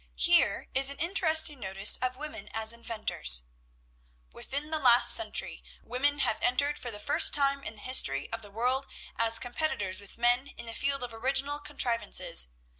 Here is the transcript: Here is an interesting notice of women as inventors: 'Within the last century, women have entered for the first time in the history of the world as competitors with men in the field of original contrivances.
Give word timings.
Here 0.17 0.67
is 0.73 0.89
an 0.89 0.97
interesting 0.97 1.59
notice 1.59 1.97
of 1.97 2.15
women 2.17 2.49
as 2.55 2.73
inventors: 2.73 3.43
'Within 4.33 4.71
the 4.71 4.79
last 4.79 5.13
century, 5.13 5.63
women 5.83 6.17
have 6.17 6.41
entered 6.41 6.79
for 6.79 6.89
the 6.89 6.97
first 6.97 7.35
time 7.35 7.63
in 7.63 7.75
the 7.75 7.81
history 7.81 8.27
of 8.33 8.41
the 8.41 8.49
world 8.49 8.87
as 9.17 9.37
competitors 9.37 9.99
with 9.99 10.17
men 10.17 10.47
in 10.57 10.65
the 10.65 10.73
field 10.73 11.03
of 11.03 11.13
original 11.13 11.59
contrivances. 11.59 12.47